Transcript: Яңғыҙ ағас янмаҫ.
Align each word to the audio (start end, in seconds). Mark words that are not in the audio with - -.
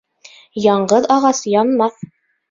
Яңғыҙ 0.63 1.07
ағас 1.15 1.41
янмаҫ. 1.55 2.01